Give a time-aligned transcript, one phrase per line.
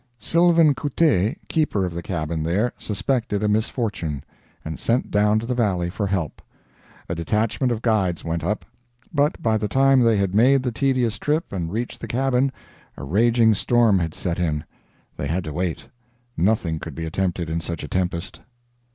[0.17, 4.23] Sylvain Couttet, keeper of the cabin there, suspected a misfortune,
[4.65, 6.41] and sent down to the valley for help.
[7.07, 8.65] A detachment of guides went up,
[9.13, 12.51] but by the time they had made the tedious trip and reached the cabin,
[12.97, 14.63] a raging storm had set in.
[15.17, 15.85] They had to wait;
[16.35, 18.41] nothing could be attempted in such a tempest.